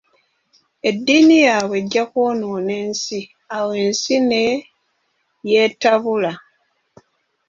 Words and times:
Eddiini 0.89 1.37
yaabwe 1.47 1.75
ejja 1.81 2.03
kwonoona 2.11 2.75
nsi, 2.89 3.19
awo 3.55 3.71
ensi 3.83 4.15
ne 4.29 4.43
yeetabula. 5.49 6.31